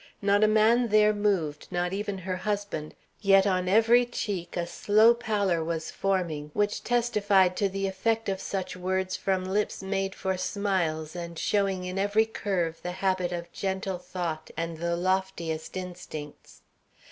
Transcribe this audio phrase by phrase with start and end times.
[0.19, 5.13] Not a man there moved, not even her husband, yet on every cheek a slow
[5.13, 10.37] pallor was forming, which testified to the effect of such words from lips made for
[10.37, 16.63] smiles and showing in every curve the habit of gentle thought and the loftiest instincts.